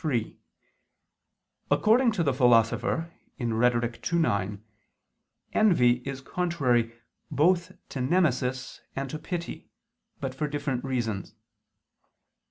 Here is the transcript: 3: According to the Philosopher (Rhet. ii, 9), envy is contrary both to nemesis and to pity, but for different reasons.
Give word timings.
3: 0.03 0.35
According 1.69 2.11
to 2.13 2.23
the 2.23 2.33
Philosopher 2.33 3.11
(Rhet. 3.39 4.11
ii, 4.13 4.17
9), 4.19 4.63
envy 5.53 5.91
is 5.97 6.21
contrary 6.21 6.95
both 7.29 7.73
to 7.89 8.01
nemesis 8.01 8.81
and 8.95 9.11
to 9.11 9.19
pity, 9.19 9.69
but 10.19 10.33
for 10.33 10.47
different 10.47 10.83
reasons. 10.83 11.35